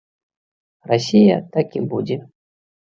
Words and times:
Расія, 0.93 1.37
так 1.59 1.67
і 1.81 1.87
будзе. 1.95 2.17